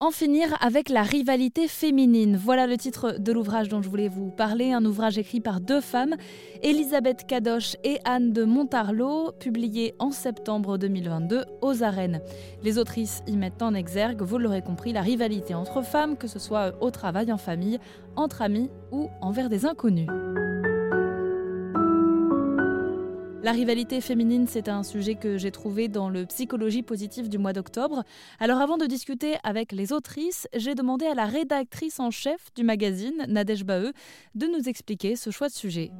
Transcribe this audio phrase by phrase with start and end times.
[0.00, 2.36] En finir avec la rivalité féminine.
[2.36, 5.80] Voilà le titre de l'ouvrage dont je voulais vous parler, un ouvrage écrit par deux
[5.80, 6.16] femmes,
[6.62, 12.20] Elisabeth Kadosh et Anne de Montarlot, publié en septembre 2022 aux arènes.
[12.62, 16.38] Les autrices y mettent en exergue, vous l'aurez compris, la rivalité entre femmes, que ce
[16.38, 17.78] soit au travail, en famille,
[18.16, 20.08] entre amis ou envers des inconnus.
[23.44, 27.52] La rivalité féminine, c'est un sujet que j'ai trouvé dans le Psychologie positive du mois
[27.52, 28.02] d'octobre.
[28.40, 32.64] Alors avant de discuter avec les autrices, j'ai demandé à la rédactrice en chef du
[32.64, 33.92] magazine, Nadège Baheu,
[34.34, 35.90] de nous expliquer ce choix de sujet.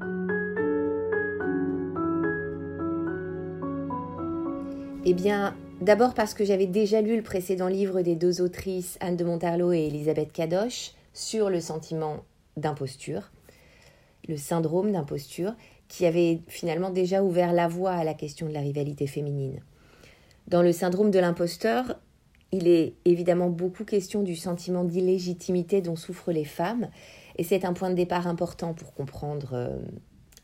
[5.04, 9.18] Eh bien, d'abord parce que j'avais déjà lu le précédent livre des deux autrices, Anne
[9.18, 12.24] de Montarlot et Elisabeth Kadosh, sur le sentiment
[12.56, 13.32] d'imposture,
[14.28, 15.52] le syndrome d'imposture
[15.88, 19.60] qui avait finalement déjà ouvert la voie à la question de la rivalité féminine.
[20.48, 21.98] Dans le syndrome de l'imposteur,
[22.52, 26.88] il est évidemment beaucoup question du sentiment d'illégitimité dont souffrent les femmes,
[27.36, 29.78] et c'est un point de départ important pour comprendre euh,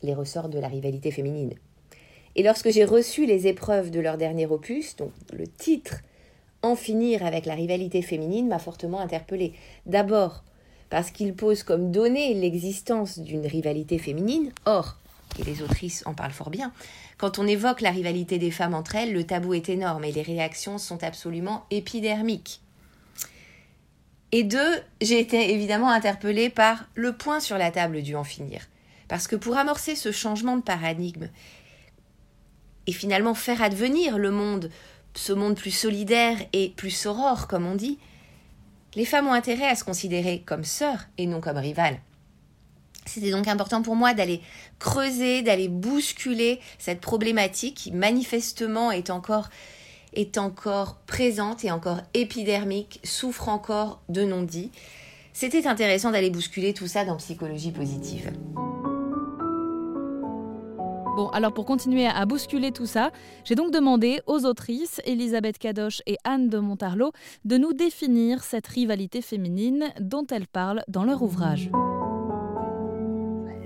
[0.01, 1.53] les ressorts de la rivalité féminine.
[2.35, 6.01] Et lorsque j'ai reçu les épreuves de leur dernier opus, donc le titre
[6.63, 9.53] En finir avec la rivalité féminine m'a fortement interpellée.
[9.85, 10.43] D'abord
[10.91, 14.51] parce qu'il pose comme donnée l'existence d'une rivalité féminine.
[14.65, 15.00] Or,
[15.39, 16.71] et les autrices en parlent fort bien,
[17.17, 20.21] quand on évoque la rivalité des femmes entre elles, le tabou est énorme et les
[20.21, 22.61] réactions sont absolument épidermiques.
[24.31, 28.67] Et deux, j'ai été évidemment interpellée par le point sur la table du en finir.
[29.07, 31.27] Parce que pour amorcer ce changement de paradigme
[32.87, 34.69] et finalement faire advenir le monde,
[35.13, 37.99] ce monde plus solidaire et plus sorore, comme on dit,
[38.95, 41.99] les femmes ont intérêt à se considérer comme sœurs et non comme rivales.
[43.05, 44.41] C'était donc important pour moi d'aller
[44.79, 49.49] creuser, d'aller bousculer cette problématique qui manifestement est encore,
[50.13, 54.71] est encore présente et encore épidermique, souffre encore de non-dits.
[55.33, 58.31] C'était intéressant d'aller bousculer tout ça dans psychologie positive.
[61.17, 63.11] Bon, alors pour continuer à bousculer tout ça,
[63.43, 67.11] j'ai donc demandé aux autrices Elisabeth Kadosh et Anne de Montarlot
[67.43, 71.69] de nous définir cette rivalité féminine dont elles parlent dans leur ouvrage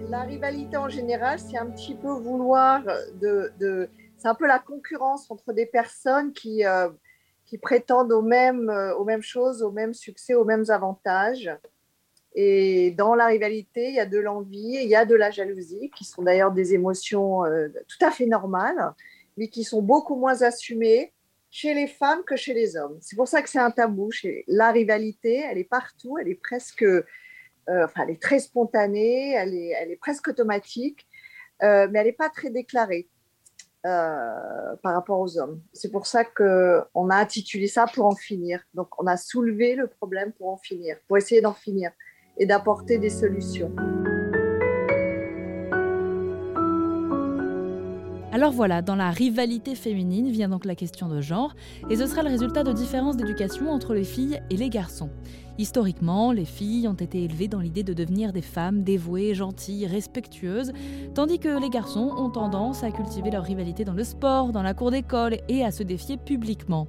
[0.10, 2.84] la rivalité en général, c'est un petit peu vouloir
[3.20, 6.90] de, c'est un peu la concurrence entre des personnes qui, euh,
[7.46, 11.50] qui prétendent aux mêmes, euh, aux mêmes choses, aux mêmes succès, aux mêmes avantages.
[12.34, 15.90] Et dans la rivalité, il y a de l'envie, il y a de la jalousie,
[15.96, 18.94] qui sont d'ailleurs des émotions euh, tout à fait normales,
[19.38, 21.14] mais qui sont beaucoup moins assumées
[21.50, 22.98] chez les femmes que chez les hommes.
[23.00, 24.10] C'est pour ça que c'est un tabou.
[24.48, 26.86] La rivalité, elle est partout, elle est presque
[27.70, 31.08] euh, enfin, elle est très spontanée, elle est, elle est presque automatique,
[31.64, 33.10] euh, mais elle n'est pas très déclarée
[33.86, 35.62] euh, par rapport aux hommes.
[35.74, 38.62] C'est pour ça qu'on a intitulé ça pour en finir.
[38.74, 41.92] Donc, on a soulevé le problème pour en finir, pour essayer d'en finir
[42.38, 43.74] et d'apporter des solutions.
[48.36, 51.56] Alors voilà, dans la rivalité féminine vient donc la question de genre,
[51.90, 55.10] et ce sera le résultat de différences d'éducation entre les filles et les garçons.
[55.58, 60.74] Historiquement, les filles ont été élevées dans l'idée de devenir des femmes dévouées, gentilles, respectueuses,
[61.14, 64.74] tandis que les garçons ont tendance à cultiver leur rivalité dans le sport, dans la
[64.74, 66.88] cour d'école et à se défier publiquement.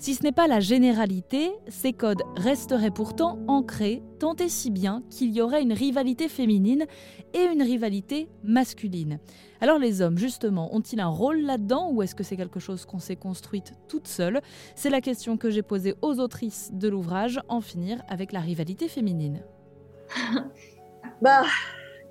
[0.00, 5.02] Si ce n'est pas la généralité, ces codes resteraient pourtant ancrés, tant et si bien
[5.10, 6.86] qu'il y aurait une rivalité féminine
[7.34, 9.18] et une rivalité masculine.
[9.60, 12.98] Alors les hommes, justement, ont-ils un rôle là-dedans ou est-ce que c'est quelque chose qu'on
[12.98, 14.40] s'est construite toute seule?
[14.74, 18.88] C'est la question que j'ai posée aux autrices de l'ouvrage, En finir avec la rivalité
[18.88, 19.42] féminine.
[21.20, 21.42] bah,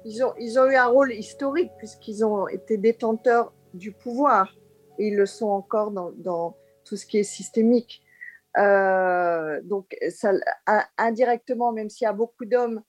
[0.05, 4.53] ils ont, ils ont eu un rôle historique puisqu'ils ont été détenteurs du pouvoir
[4.99, 6.55] et ils le sont encore dans
[6.89, 8.01] tout ce qui est systémique.
[8.57, 9.95] Euh, donc,
[10.97, 12.81] indirectement, même s'il y a beaucoup d'hommes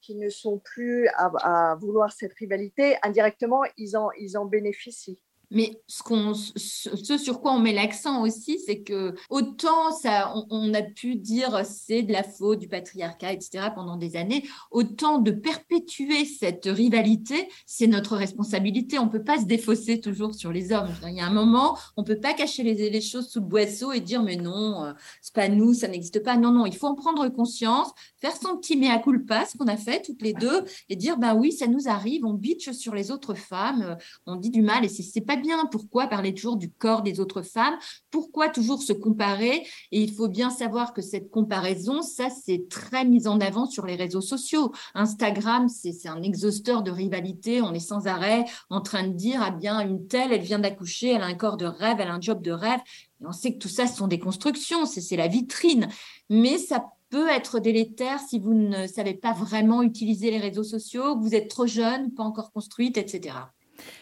[0.00, 5.20] qui ne sont plus à, vouloir cette rivalité, indirectement, ils en, ils en bénéficient.
[5.50, 11.16] Mais ce, sur quoi on met l'accent aussi, c'est que autant ça, on, a pu
[11.16, 13.68] dire c'est de la faute du patriarcat, etc.
[13.74, 18.98] pendant des années, autant de perpétuer cette rivalité, c'est notre responsabilité.
[18.98, 20.90] On ne peut pas se défausser toujours sur les hommes.
[21.06, 23.92] Il y a un moment, on ne peut pas cacher les, choses sous le boisseau
[23.92, 24.92] et dire mais non, euh,
[25.22, 26.36] c'est pas nous, ça n'existe pas.
[26.36, 27.90] Non, non, il faut en prendre conscience,
[28.20, 31.34] faire son petit mea culpa, ce qu'on a fait toutes les deux, et dire ben
[31.34, 33.96] oui, ça nous arrive, on bitch sur les autres femmes,
[34.26, 35.66] on dit du mal et c'est, c'est pas bien.
[35.66, 37.76] Pourquoi parler toujours du corps des autres femmes
[38.10, 43.04] Pourquoi toujours se comparer Et il faut bien savoir que cette comparaison, ça, c'est très
[43.04, 44.72] mis en avant sur les réseaux sociaux.
[44.94, 47.62] Instagram, c'est un exhausteur de rivalité.
[47.62, 51.12] On est sans arrêt en train de dire, ah bien, une telle, elle vient d'accoucher,
[51.12, 52.80] elle a un corps de rêve, elle a un job de rêve.
[53.20, 55.88] Et on sait que tout ça, ce sont des constructions, c'est la vitrine.
[56.28, 61.18] Mais ça peut être délétère si vous ne savez pas vraiment utiliser les réseaux sociaux,
[61.18, 63.34] vous êtes trop jeune, pas encore construite, etc.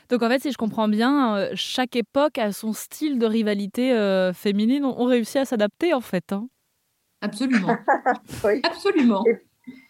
[0.08, 3.92] Donc en fait, si je comprends bien, euh, chaque époque a son style de rivalité
[3.92, 4.84] euh, féminine.
[4.84, 6.32] On, réussit à s'adapter en fait.
[6.32, 6.48] Hein.
[7.20, 7.76] Absolument.
[8.62, 9.24] Absolument.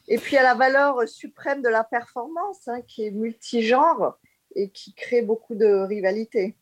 [0.08, 4.16] Et, puis à la valeur suprême de la performance, hein, qui est multigenre
[4.54, 6.56] et qui crée beaucoup de rivalité.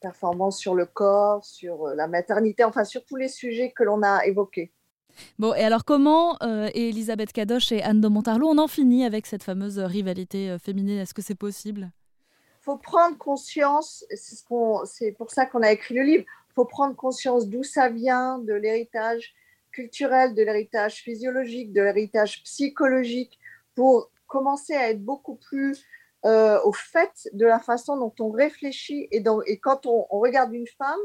[0.00, 4.02] Performance sur le corps, sur euh, la maternité, enfin sur tous les sujets que l'on
[4.02, 4.72] a évoqués.
[5.38, 9.26] Bon, et alors comment, euh, Elisabeth Cadoche et Anne de Montarlot, on en finit avec
[9.26, 10.98] cette fameuse rivalité euh, féminine?
[10.98, 11.90] Est-ce que c'est possible?
[12.64, 16.24] Faut prendre conscience, c'est ce pour ça qu'on a écrit le livre,
[16.54, 19.34] faut prendre conscience d'où ça vient, de l'héritage
[19.70, 23.38] culturel, de l'héritage physiologique, de l'héritage psychologique,
[23.74, 25.84] pour commencer à être beaucoup plus
[26.24, 29.08] euh, au fait de la façon dont on réfléchit.
[29.10, 29.22] Et,
[29.58, 31.00] quand on, regarde une femme,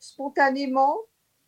[0.00, 0.96] spontanément,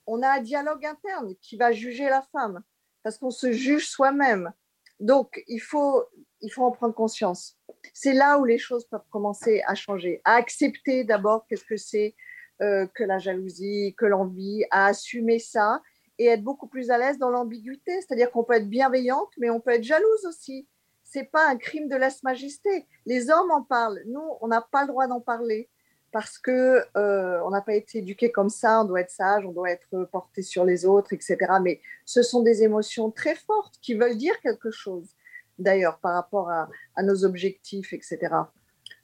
[0.06, 2.62] on a un dialogue interne qui va juger la femme,
[3.02, 4.52] parce qu'on se juge soi-même.
[5.00, 6.04] Donc, il faut,
[6.40, 7.58] il faut en prendre conscience.
[7.92, 12.14] C'est là où les choses peuvent commencer à changer, à accepter d'abord qu'est-ce que c'est
[12.62, 15.82] euh, que la jalousie, que l'envie, à assumer ça
[16.18, 18.00] et être beaucoup plus à l'aise dans l'ambiguïté.
[18.00, 20.66] C'est-à-dire qu'on peut être bienveillante, mais on peut être jalouse aussi.
[21.04, 22.86] C'est pas un crime de lèse-majesté.
[23.04, 24.02] Les hommes en parlent.
[24.06, 25.68] Nous, on n'a pas le droit d'en parler
[26.12, 28.82] parce que euh, on n'a pas été éduqué comme ça.
[28.82, 31.36] On doit être sage, on doit être porté sur les autres, etc.
[31.62, 35.08] Mais ce sont des émotions très fortes qui veulent dire quelque chose.
[35.58, 36.68] D'ailleurs, par rapport à,
[37.02, 38.18] nos objectifs, etc.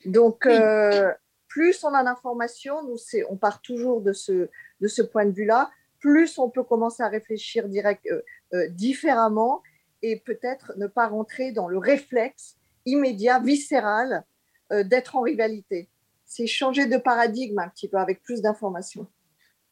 [0.05, 1.13] Donc, euh,
[1.49, 2.97] plus on a d'informations, nous,
[3.29, 4.49] on part toujours de ce,
[4.81, 5.71] de ce point de vue-là
[6.03, 8.23] plus on peut commencer à réfléchir direct, euh,
[8.55, 9.63] euh, différemment
[10.03, 14.25] et peut-être ne pas rentrer dans le réflexe immédiat, viscéral
[14.73, 15.89] euh, d'être en rivalité.
[16.35, 19.07] C'est changer de paradigme un petit peu avec plus d'informations.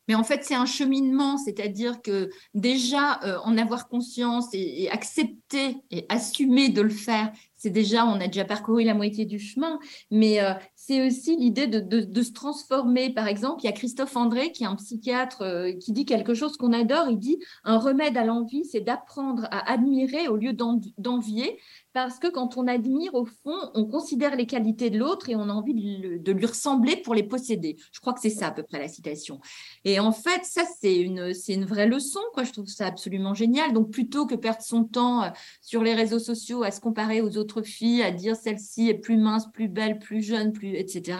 [0.08, 6.04] Mais en fait, c'est un cheminement, c'est-à-dire que déjà, en avoir conscience et, accepter et
[6.10, 9.78] assumer de le faire, c'est déjà, on a déjà parcouru la moitié du chemin,
[10.10, 13.12] mais euh, c'est aussi l'idée de, se transformer.
[13.12, 16.32] Par exemple, il y a Christophe André, qui est un psychiatre, euh, qui dit quelque
[16.32, 17.08] chose qu'on adore.
[17.10, 21.58] Il dit un remède à l'envie, c'est d'apprendre à admirer au lieu d'envier,
[21.92, 25.48] parce que quand on admire, au fond, on considère les qualités de l'autre et on
[25.48, 27.76] a envie de, lui ressembler pour les posséder.
[27.92, 29.40] Je crois que c'est ça à peu près la citation.
[29.84, 32.20] Et en fait, ça, c'est une, vraie leçon.
[32.42, 33.72] Je trouve ça absolument génial.
[33.72, 35.28] Donc, plutôt que perdre son temps euh,
[35.60, 39.16] sur les réseaux sociaux à se comparer aux autres fille, à dire celle-ci est plus
[39.16, 41.18] mince, plus belle, plus jeune, plus etc.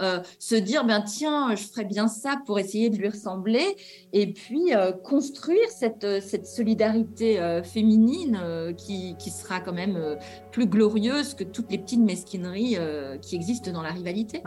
[0.00, 3.76] Euh, se dire ben tiens, je ferais bien ça pour essayer de lui ressembler,
[4.12, 8.40] et puis euh, construire cette, euh, cette solidarité féminine
[8.76, 10.16] qui, qui, sera quand même
[10.50, 12.76] plus glorieuse que toutes les petites mesquineries
[13.22, 14.42] qui existent dans la rivalité.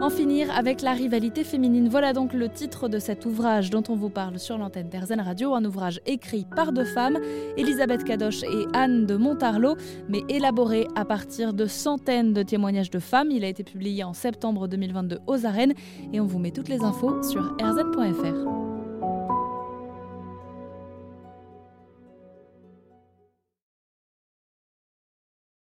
[0.00, 1.88] En finir avec la rivalité féminine.
[1.90, 5.54] Voilà donc le titre de cet ouvrage dont on vous parle sur l'antenne d'Airzen Radio,
[5.54, 7.18] un ouvrage écrit par deux femmes,
[7.58, 9.76] Elisabeth Cadoche et Anne de Montarlot,
[10.08, 13.30] mais élaboré à partir de centaines de témoignages de femmes.
[13.30, 15.74] Il a été publié en septembre 2022 aux arènes
[16.14, 18.59] et on vous met toutes les infos sur airzen.fr.